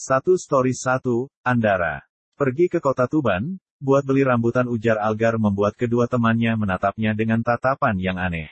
[0.00, 2.00] Satu story satu, Andara.
[2.32, 8.00] Pergi ke kota Tuban, buat beli rambutan ujar Algar membuat kedua temannya menatapnya dengan tatapan
[8.00, 8.48] yang aneh.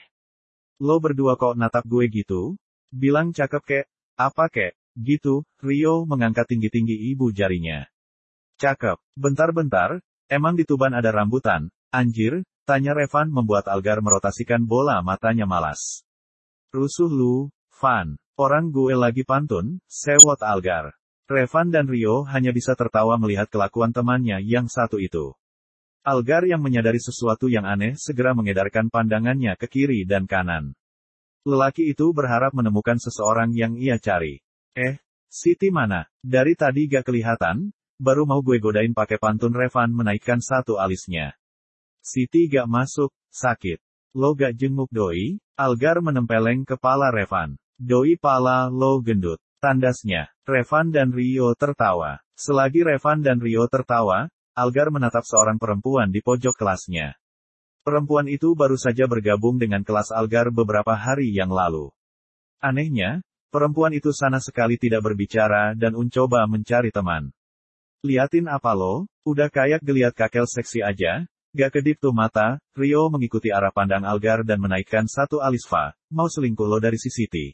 [0.77, 2.53] Lo berdua kok natap gue gitu?
[2.93, 4.77] Bilang cakep kek, apa kek?
[4.93, 7.89] Gitu, Rio mengangkat tinggi-tinggi ibu jarinya.
[8.61, 15.49] Cakep, bentar-bentar, emang di Tuban ada rambutan, anjir, tanya Revan membuat Algar merotasikan bola matanya
[15.49, 16.05] malas.
[16.69, 17.49] Rusuh lu,
[17.81, 20.98] Van, orang gue lagi pantun, sewot Algar.
[21.29, 25.37] Revan dan Rio hanya bisa tertawa melihat kelakuan temannya yang satu itu.
[26.01, 30.73] Algar yang menyadari sesuatu yang aneh segera mengedarkan pandangannya ke kiri dan kanan.
[31.45, 34.41] Lelaki itu berharap menemukan seseorang yang ia cari.
[34.73, 34.97] Eh,
[35.29, 36.09] Siti mana?
[36.25, 37.69] Dari tadi gak kelihatan,
[38.01, 41.37] baru mau gue godain pakai pantun Revan menaikkan satu alisnya.
[42.01, 43.77] Siti gak masuk, sakit.
[44.17, 45.37] Lo gak jenguk doi?
[45.53, 47.53] Algar menempeleng kepala Revan.
[47.77, 49.37] Doi pala lo gendut.
[49.59, 52.17] Tandasnya, Revan dan Rio tertawa.
[52.33, 57.13] Selagi Revan dan Rio tertawa, Algar menatap seorang perempuan di pojok kelasnya.
[57.85, 61.93] Perempuan itu baru saja bergabung dengan kelas Algar beberapa hari yang lalu.
[62.57, 63.21] Anehnya,
[63.53, 67.29] perempuan itu sana sekali tidak berbicara dan mencoba mencari teman.
[68.01, 73.53] Liatin apa lo, udah kayak geliat kakel seksi aja, gak kedip tuh mata, Rio mengikuti
[73.53, 77.53] arah pandang Algar dan menaikkan satu alis fa, mau selingkuh lo dari si Siti.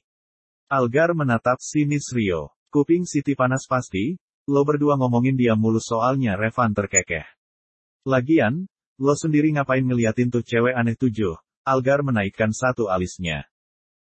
[0.72, 2.55] Algar menatap sinis Rio.
[2.76, 4.20] Kuping Siti panas pasti,
[4.52, 7.23] lo berdua ngomongin dia mulu soalnya Revan terkekeh.
[8.04, 8.68] Lagian,
[9.00, 11.40] lo sendiri ngapain ngeliatin tuh cewek aneh tujuh?
[11.64, 13.48] Algar menaikkan satu alisnya.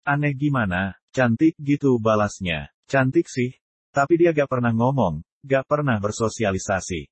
[0.03, 0.99] Aneh gimana?
[1.15, 2.67] Cantik gitu balasnya.
[2.91, 3.55] Cantik sih.
[3.95, 7.07] Tapi dia gak pernah ngomong, gak pernah bersosialisasi.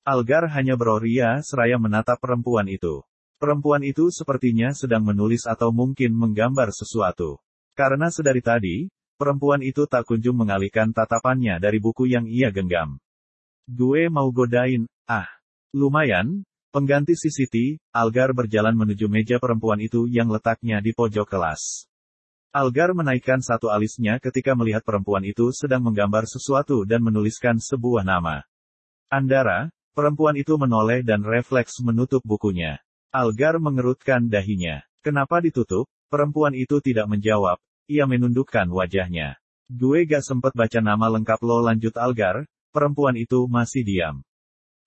[0.00, 3.04] Algar hanya beroria seraya menatap perempuan itu.
[3.36, 7.36] Perempuan itu sepertinya sedang menulis atau mungkin menggambar sesuatu.
[7.76, 13.00] Karena sedari tadi, perempuan itu tak kunjung mengalihkan tatapannya dari buku yang ia genggam.
[13.66, 15.26] Gue mau godain, ah.
[15.74, 21.90] Lumayan, pengganti si Siti, Algar berjalan menuju meja perempuan itu yang letaknya di pojok kelas.
[22.54, 28.46] Algar menaikkan satu alisnya ketika melihat perempuan itu sedang menggambar sesuatu dan menuliskan sebuah nama.
[29.12, 32.80] Andara, perempuan itu menoleh dan refleks menutup bukunya.
[33.12, 34.80] Algar mengerutkan dahinya.
[35.04, 35.84] Kenapa ditutup?
[36.06, 39.38] Perempuan itu tidak menjawab, ia menundukkan wajahnya.
[39.66, 44.22] Gue gak sempet baca nama lengkap lo lanjut Algar, perempuan itu masih diam.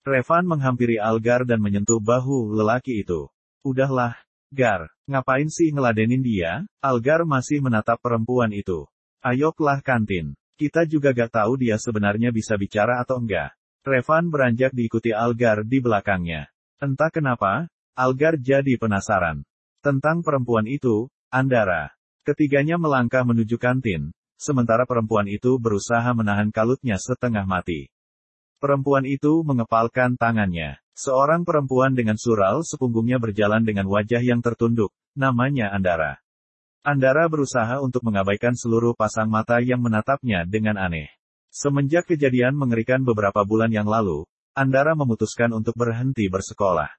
[0.08, 3.28] Revan menghampiri Algar dan menyentuh bahu lelaki itu.
[3.60, 4.16] Udahlah,
[4.50, 6.66] Gar, ngapain sih ngeladenin dia?
[6.82, 8.90] Algar masih menatap perempuan itu.
[9.22, 10.34] Ayoklah kantin.
[10.58, 13.54] Kita juga gak tahu dia sebenarnya bisa bicara atau enggak.
[13.86, 16.50] Revan beranjak diikuti Algar di belakangnya.
[16.82, 19.44] Entah kenapa, Algar jadi penasaran.
[19.84, 21.99] Tentang perempuan itu, Andara.
[22.28, 27.88] Ketiganya melangkah menuju kantin, sementara perempuan itu berusaha menahan kalutnya setengah mati.
[28.60, 30.84] Perempuan itu mengepalkan tangannya.
[31.00, 36.20] Seorang perempuan dengan sural sepunggungnya berjalan dengan wajah yang tertunduk, namanya Andara.
[36.84, 41.08] Andara berusaha untuk mengabaikan seluruh pasang mata yang menatapnya dengan aneh.
[41.48, 46.92] Semenjak kejadian mengerikan beberapa bulan yang lalu, Andara memutuskan untuk berhenti bersekolah.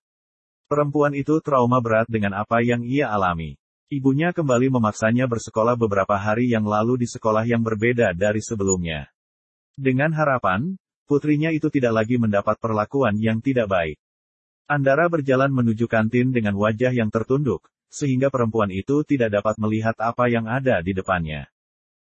[0.64, 3.60] Perempuan itu trauma berat dengan apa yang ia alami.
[3.90, 9.10] Ibunya kembali memaksanya bersekolah beberapa hari yang lalu di sekolah yang berbeda dari sebelumnya.
[9.74, 10.78] Dengan harapan,
[11.10, 13.98] putrinya itu tidak lagi mendapat perlakuan yang tidak baik.
[14.70, 20.30] Andara berjalan menuju kantin dengan wajah yang tertunduk, sehingga perempuan itu tidak dapat melihat apa
[20.30, 21.50] yang ada di depannya.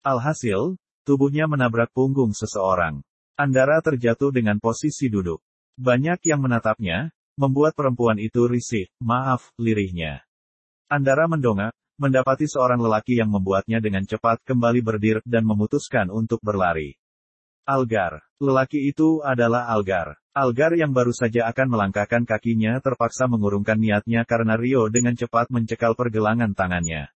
[0.01, 3.05] Alhasil, tubuhnya menabrak punggung seseorang.
[3.37, 5.45] Andara terjatuh dengan posisi duduk.
[5.77, 10.26] Banyak yang menatapnya, membuat perempuan itu risih, maaf, lirihnya.
[10.87, 16.95] Andara mendongak, mendapati seorang lelaki yang membuatnya dengan cepat kembali berdiri dan memutuskan untuk berlari.
[17.67, 18.23] Algar.
[18.39, 20.15] Lelaki itu adalah Algar.
[20.31, 25.91] Algar yang baru saja akan melangkahkan kakinya terpaksa mengurungkan niatnya karena Rio dengan cepat mencekal
[25.91, 27.11] pergelangan tangannya.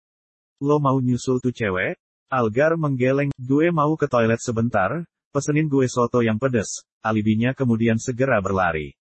[0.58, 1.94] Lo mau nyusul tuh cewek?
[2.26, 8.42] Algar menggeleng, gue mau ke toilet sebentar, pesenin gue soto yang pedes, alibinya kemudian segera
[8.42, 8.98] berlari.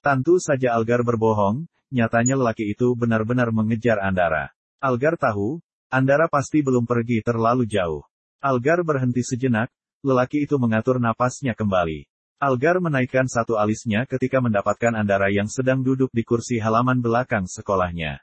[0.00, 4.52] Tentu saja Algar berbohong, nyatanya lelaki itu benar-benar mengejar Andara.
[4.78, 8.04] Algar tahu, Andara pasti belum pergi terlalu jauh.
[8.38, 9.72] Algar berhenti sejenak,
[10.06, 12.06] lelaki itu mengatur napasnya kembali.
[12.38, 18.22] Algar menaikkan satu alisnya ketika mendapatkan Andara yang sedang duduk di kursi halaman belakang sekolahnya.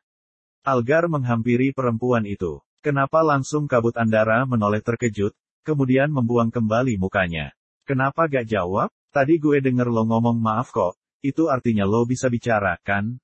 [0.63, 2.63] Algar menghampiri perempuan itu.
[2.79, 5.35] Kenapa langsung kabut Andara menoleh terkejut,
[5.67, 7.51] kemudian membuang kembali mukanya.
[7.83, 8.93] Kenapa gak jawab?
[9.11, 13.17] Tadi gue denger lo ngomong maaf kok, itu artinya lo bisa bicara, kan?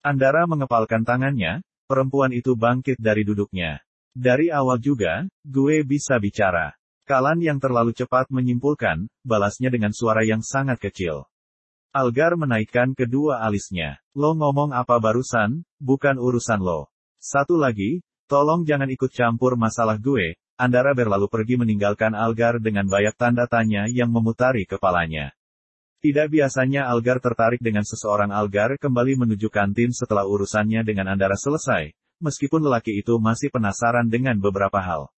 [0.00, 3.84] Andara mengepalkan tangannya, perempuan itu bangkit dari duduknya.
[4.16, 6.72] Dari awal juga, gue bisa bicara.
[7.04, 11.28] Kalan yang terlalu cepat menyimpulkan, balasnya dengan suara yang sangat kecil.
[11.92, 14.00] Algar menaikkan kedua alisnya.
[14.16, 16.88] Lo ngomong apa barusan, bukan urusan lo.
[17.20, 23.16] Satu lagi, tolong jangan ikut campur masalah gue, Andara berlalu pergi meninggalkan Algar dengan banyak
[23.20, 25.36] tanda tanya yang memutari kepalanya.
[26.00, 31.92] Tidak biasanya Algar tertarik dengan seseorang Algar kembali menuju kantin setelah urusannya dengan Andara selesai,
[32.24, 35.12] meskipun lelaki itu masih penasaran dengan beberapa hal.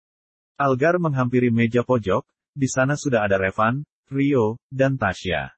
[0.58, 5.55] Algar menghampiri meja pojok, di sana sudah ada Revan, Rio, dan Tasya.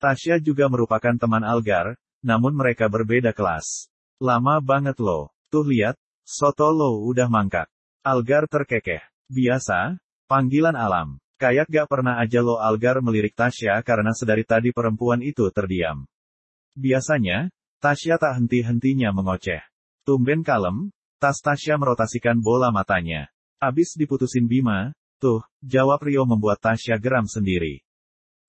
[0.00, 3.92] Tasya juga merupakan teman Algar, namun mereka berbeda kelas.
[4.16, 5.28] Lama banget lo.
[5.52, 7.68] Tuh lihat, soto lo udah mangkak.
[8.00, 9.04] Algar terkekeh.
[9.28, 11.20] Biasa, panggilan alam.
[11.44, 16.08] Kayak gak pernah aja lo Algar melirik Tasya karena sedari tadi perempuan itu terdiam.
[16.72, 17.52] Biasanya,
[17.84, 19.60] Tasya tak henti-hentinya mengoceh.
[20.08, 20.88] Tumben kalem,
[21.20, 23.28] tas Tasya merotasikan bola matanya.
[23.60, 27.84] Abis diputusin Bima, tuh, jawab Rio membuat Tasya geram sendiri.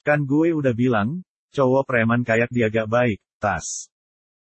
[0.08, 1.20] Kan gue udah bilang,
[1.52, 3.92] cowok preman kayak dia gak baik, tas.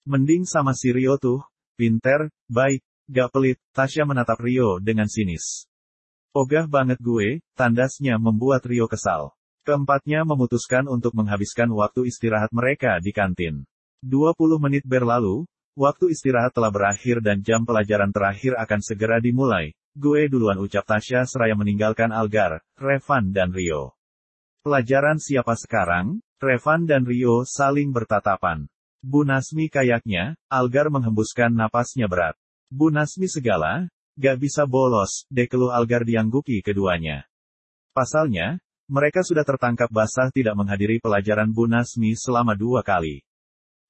[0.04, 1.48] Mending sama si Rio tuh,
[1.80, 5.72] pinter, baik, gak pelit, Tasya menatap Rio dengan sinis.
[6.34, 9.38] Ogah banget gue, tandasnya membuat Rio kesal.
[9.70, 13.70] Keempatnya memutuskan untuk menghabiskan waktu istirahat mereka di kantin.
[14.02, 15.46] 20 menit berlalu,
[15.78, 21.22] waktu istirahat telah berakhir dan jam pelajaran terakhir akan segera dimulai, Gue duluan ucap Tasya
[21.30, 23.94] seraya meninggalkan Algar, Revan dan Rio.
[24.66, 26.18] Pelajaran siapa sekarang?
[26.42, 28.66] Revan dan Rio saling bertatapan.
[29.06, 32.34] Bu Nasmi kayaknya, Algar menghembuskan napasnya berat.
[32.74, 33.86] Bu Nasmi segala,
[34.18, 37.26] gak bisa bolos, dekelu Algar diangguki keduanya.
[37.94, 38.58] Pasalnya,
[38.90, 43.24] mereka sudah tertangkap basah tidak menghadiri pelajaran Bu Nasmi selama dua kali.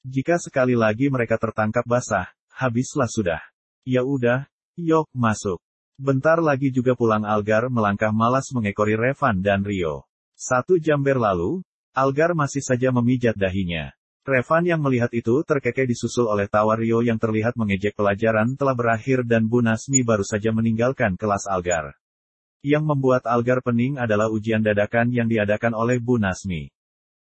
[0.04, 3.42] Jika sekali lagi mereka tertangkap basah, habislah sudah.
[3.88, 5.64] Ya udah, yuk masuk.
[5.96, 10.04] Bentar lagi juga pulang Algar melangkah malas mengekori Revan dan Rio.
[10.36, 11.64] Satu jam berlalu,
[11.96, 13.94] Algar masih saja memijat dahinya.
[14.24, 19.28] Revan yang melihat itu terkekeh disusul oleh tawa Rio yang terlihat mengejek pelajaran telah berakhir
[19.28, 21.92] dan Bu Nasmi baru saja meninggalkan kelas Algar.
[22.64, 26.72] Yang membuat Algar pening adalah ujian dadakan yang diadakan oleh Bu Nasmi.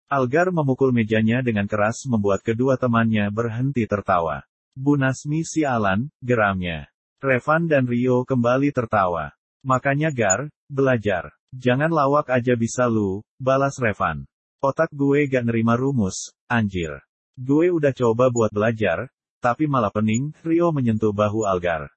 [0.06, 4.46] Algar memukul mejanya dengan keras membuat kedua temannya berhenti tertawa.
[4.78, 6.94] Bu Nasmi sialan, geramnya.
[7.18, 9.34] Revan dan Rio kembali tertawa.
[9.66, 11.34] Makanya Gar, belajar.
[11.58, 14.30] Jangan lawak aja bisa lu, balas Revan.
[14.64, 17.04] Otak gue gak nerima rumus, anjir.
[17.36, 19.12] Gue udah coba buat belajar,
[19.44, 21.92] tapi malah pening, Rio menyentuh bahu Algar.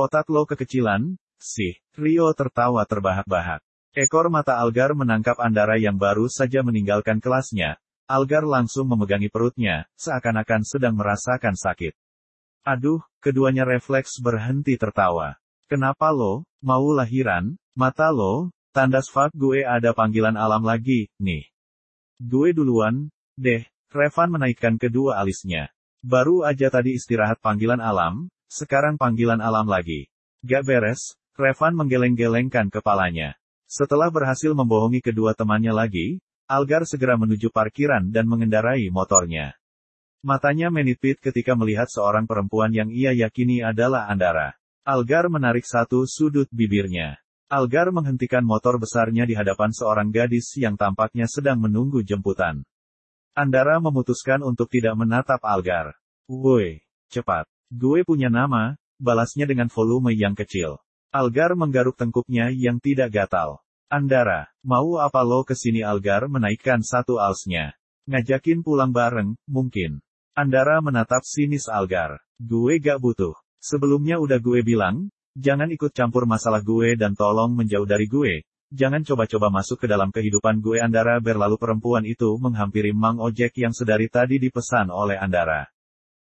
[0.00, 3.60] Otak lo kekecilan, sih, Rio tertawa terbahak-bahak.
[3.92, 7.76] Ekor mata Algar menangkap Andara yang baru saja meninggalkan kelasnya.
[8.08, 11.92] Algar langsung memegangi perutnya, seakan-akan sedang merasakan sakit.
[12.64, 15.36] Aduh, keduanya refleks berhenti tertawa.
[15.68, 21.49] Kenapa lo, mau lahiran, mata lo, tandas fuck gue ada panggilan alam lagi, nih.
[22.20, 23.08] Gue duluan,
[23.40, 25.72] deh, Revan menaikkan kedua alisnya.
[26.04, 30.12] Baru aja tadi istirahat panggilan alam, sekarang panggilan alam lagi.
[30.44, 33.40] Gak beres, Revan menggeleng-gelengkan kepalanya.
[33.64, 39.56] Setelah berhasil membohongi kedua temannya lagi, Algar segera menuju parkiran dan mengendarai motornya.
[40.20, 44.52] Matanya menipit ketika melihat seorang perempuan yang ia yakini adalah Andara.
[44.84, 47.16] Algar menarik satu sudut bibirnya.
[47.50, 52.62] Algar menghentikan motor besarnya di hadapan seorang gadis yang tampaknya sedang menunggu jemputan.
[53.34, 55.98] Andara memutuskan untuk tidak menatap Algar.
[56.30, 56.78] Woi,
[57.10, 57.50] cepat.
[57.66, 60.78] Gue punya nama, balasnya dengan volume yang kecil.
[61.10, 63.58] Algar menggaruk tengkuknya yang tidak gatal.
[63.90, 67.74] Andara, mau apa lo ke sini Algar menaikkan satu alsnya.
[68.06, 69.98] Ngajakin pulang bareng, mungkin.
[70.38, 72.22] Andara menatap sinis Algar.
[72.38, 73.34] Gue gak butuh.
[73.58, 78.42] Sebelumnya udah gue bilang, jangan ikut campur masalah gue dan tolong menjauh dari gue.
[78.70, 83.74] Jangan coba-coba masuk ke dalam kehidupan gue Andara berlalu perempuan itu menghampiri Mang Ojek yang
[83.74, 85.66] sedari tadi dipesan oleh Andara.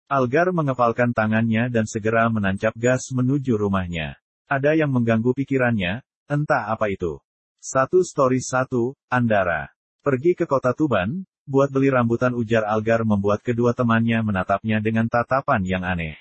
[0.05, 4.17] Algar mengepalkan tangannya dan segera menancap gas menuju rumahnya.
[4.45, 7.17] Ada yang mengganggu pikirannya, entah apa itu.
[7.57, 9.73] Satu story satu, Andara.
[10.05, 15.61] Pergi ke kota Tuban, Buat beli rambutan ujar Algar membuat kedua temannya menatapnya dengan tatapan
[15.61, 16.17] yang aneh.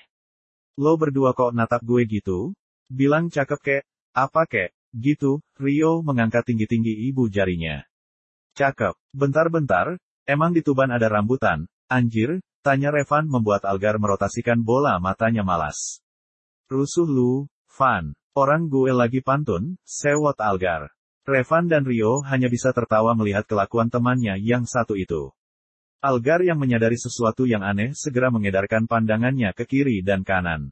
[0.77, 2.53] Lo berdua kok natap gue gitu?
[2.85, 4.71] Bilang cakep kek, apa kek?
[4.95, 7.83] Gitu, Rio mengangkat tinggi-tinggi ibu jarinya.
[8.55, 15.43] Cakep, bentar-bentar, emang di Tuban ada rambutan, anjir, tanya Revan membuat Algar merotasikan bola matanya
[15.43, 15.99] malas.
[16.71, 20.93] Rusuh lu, Van, orang gue lagi pantun, sewot Algar.
[21.25, 25.33] Revan dan Rio hanya bisa tertawa melihat kelakuan temannya yang satu itu.
[26.05, 30.69] Algar yang menyadari sesuatu yang aneh segera mengedarkan pandangannya ke kiri dan kanan.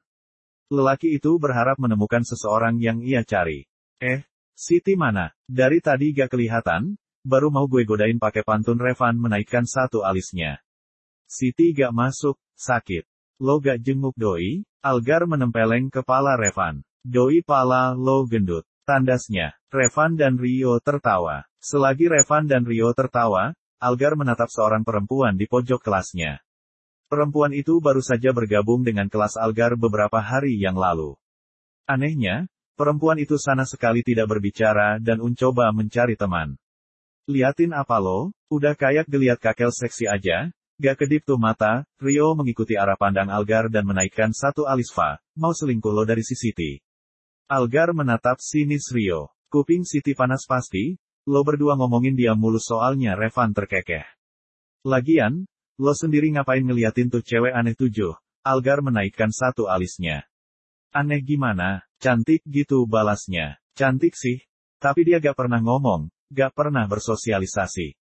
[0.73, 3.69] Lelaki itu berharap menemukan seseorang yang ia cari.
[4.01, 4.25] Eh,
[4.57, 5.29] Siti mana?
[5.45, 10.65] Dari tadi gak kelihatan, baru mau gue godain pakai pantun Revan menaikkan satu alisnya.
[11.29, 13.05] Siti gak masuk, sakit.
[13.37, 14.65] Lo gak jenguk doi?
[14.81, 16.81] Algar menempeleng kepala Revan.
[17.05, 18.65] Doi pala lo gendut.
[18.89, 21.45] Tandasnya, Revan dan Rio tertawa.
[21.61, 26.41] Selagi Revan dan Rio tertawa, Algar menatap seorang perempuan di pojok kelasnya.
[27.13, 31.13] Perempuan itu baru saja bergabung dengan kelas Algar beberapa hari yang lalu.
[31.85, 36.57] Anehnya, perempuan itu sana sekali tidak berbicara dan mencoba mencari teman.
[37.29, 40.49] Liatin apa lo, udah kayak geliat kakel seksi aja,
[40.81, 45.53] Gak kedip tuh mata, Rio mengikuti arah pandang Algar dan menaikkan satu alis Fa, mau
[45.53, 46.81] selingkuh lo dari si Siti.
[47.45, 49.29] Algar menatap sinis Rio.
[49.53, 50.97] Kuping Siti panas pasti,
[51.29, 54.01] lo berdua ngomongin dia mulus soalnya Revan terkekeh.
[54.81, 55.45] Lagian,
[55.79, 58.13] lo sendiri ngapain ngeliatin tuh cewek aneh tujuh,
[58.43, 60.27] Algar menaikkan satu alisnya.
[60.91, 63.55] Aneh gimana, cantik gitu balasnya.
[63.73, 64.43] Cantik sih,
[64.83, 67.95] tapi dia gak pernah ngomong, gak pernah bersosialisasi.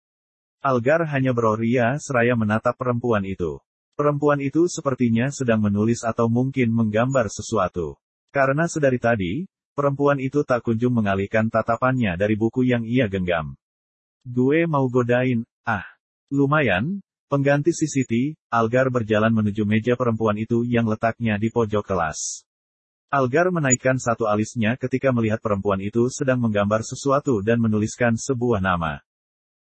[0.60, 3.62] Algar hanya beroria seraya menatap perempuan itu.
[3.94, 8.02] Perempuan itu sepertinya sedang menulis atau mungkin menggambar sesuatu.
[8.34, 9.46] Karena sedari tadi,
[9.78, 13.54] perempuan itu tak kunjung mengalihkan tatapannya dari buku yang ia genggam.
[14.26, 15.86] Gue mau godain, ah.
[16.32, 22.44] Lumayan, pengganti Siti, Algar berjalan menuju meja perempuan itu yang letaknya di pojok kelas.
[23.08, 29.00] Algar menaikkan satu alisnya ketika melihat perempuan itu sedang menggambar sesuatu dan menuliskan sebuah nama.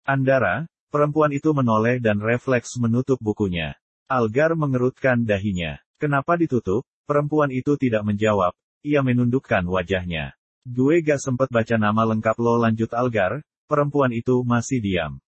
[0.03, 3.79] Andara, Perempuan itu menoleh dan refleks menutup bukunya.
[4.11, 5.79] Algar mengerutkan dahinya.
[5.95, 6.83] Kenapa ditutup?
[7.07, 8.51] Perempuan itu tidak menjawab.
[8.83, 10.35] Ia menundukkan wajahnya.
[10.67, 13.39] Gue gak sempet baca nama lengkap lo lanjut Algar,
[13.71, 15.23] perempuan itu masih diam.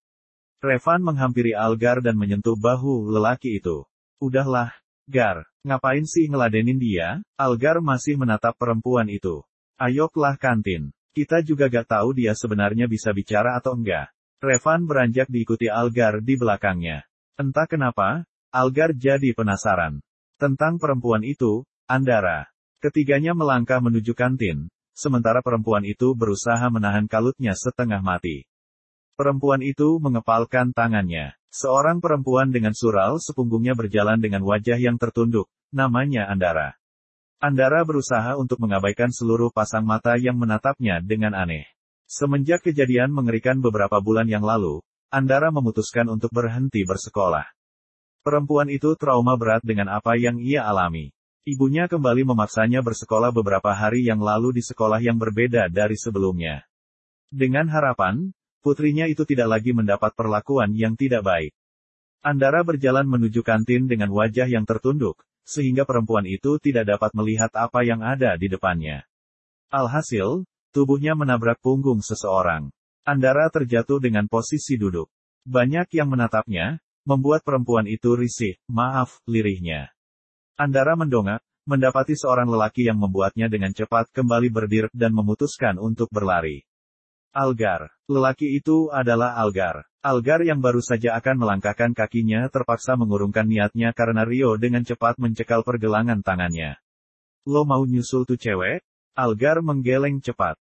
[0.64, 3.84] Revan menghampiri Algar dan menyentuh bahu lelaki itu.
[4.16, 4.72] Udahlah,
[5.04, 7.20] Gar, ngapain sih ngeladenin dia?
[7.36, 9.44] Algar masih menatap perempuan itu.
[9.76, 10.96] Ayoklah kantin.
[11.12, 14.08] Kita juga gak tahu dia sebenarnya bisa bicara atau enggak.
[14.40, 17.04] Revan beranjak diikuti Algar di belakangnya.
[17.36, 20.00] Entah kenapa, Algar jadi penasaran.
[20.40, 22.48] Tentang perempuan itu, Andara.
[22.80, 28.48] Ketiganya melangkah menuju kantin, sementara perempuan itu berusaha menahan kalutnya setengah mati.
[29.14, 31.38] Perempuan itu mengepalkan tangannya.
[31.54, 36.74] Seorang perempuan dengan sural sepunggungnya berjalan dengan wajah yang tertunduk, namanya Andara.
[37.38, 41.70] Andara berusaha untuk mengabaikan seluruh pasang mata yang menatapnya dengan aneh.
[42.10, 44.82] Semenjak kejadian mengerikan beberapa bulan yang lalu,
[45.14, 47.46] Andara memutuskan untuk berhenti bersekolah.
[48.26, 51.14] Perempuan itu trauma berat dengan apa yang ia alami.
[51.46, 56.66] Ibunya kembali memaksanya bersekolah beberapa hari yang lalu di sekolah yang berbeda dari sebelumnya.
[57.30, 61.52] Dengan harapan, putrinya itu tidak lagi mendapat perlakuan yang tidak baik.
[62.24, 67.84] Andara berjalan menuju kantin dengan wajah yang tertunduk, sehingga perempuan itu tidak dapat melihat apa
[67.84, 69.04] yang ada di depannya.
[69.68, 72.66] Alhasil, Tubuhnya menabrak punggung seseorang.
[73.06, 75.06] Andara terjatuh dengan posisi duduk.
[75.46, 79.94] Banyak yang menatapnya, membuat perempuan itu risih, maaf, lirihnya.
[80.58, 86.66] Andara mendongak, mendapati seorang lelaki yang membuatnya dengan cepat kembali berdiri dan memutuskan untuk berlari.
[87.34, 87.90] Algar.
[88.06, 89.82] Lelaki itu adalah Algar.
[90.06, 95.66] Algar yang baru saja akan melangkahkan kakinya terpaksa mengurungkan niatnya karena Rio dengan cepat mencekal
[95.66, 96.78] pergelangan tangannya.
[97.42, 98.86] Lo mau nyusul tuh cewek?
[99.18, 100.54] Algar menggeleng cepat.